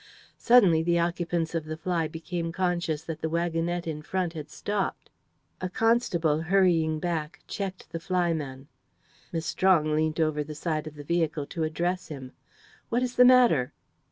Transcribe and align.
Suddenly 0.39 0.81
the 0.81 0.97
occupants 0.97 1.53
of 1.53 1.65
the 1.65 1.77
fly 1.77 2.07
became 2.07 2.51
conscious 2.51 3.03
that 3.03 3.21
the 3.21 3.29
waggonette 3.29 3.85
in 3.85 4.01
front 4.01 4.33
had 4.33 4.49
stopped. 4.49 5.11
A 5.61 5.69
constable, 5.69 6.41
hurrying 6.41 6.97
back, 6.99 7.41
checked 7.47 7.91
the 7.91 7.99
flyman. 7.99 8.67
Miss 9.31 9.45
Strong 9.45 9.93
leant 9.95 10.19
over 10.19 10.43
the 10.43 10.55
side 10.55 10.87
of 10.87 10.95
the 10.95 11.03
vehicle 11.03 11.45
to 11.45 11.61
address 11.63 12.07
him. 12.07 12.31
"What 12.89 13.03
is 13.03 13.15
the 13.15 13.25
matter?" 13.25 13.73